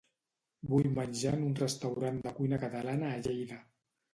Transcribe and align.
Vull 0.69 0.89
menjar 0.99 1.33
en 1.39 1.45
un 1.49 1.53
restaurant 1.61 2.17
de 2.25 2.33
cuina 2.41 2.61
catalana 2.67 3.11
a 3.13 3.21
Lleida. 3.29 3.63